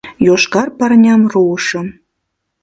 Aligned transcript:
Йошкар 0.25 0.67
пырням 0.77 1.21
руышым 1.33 1.87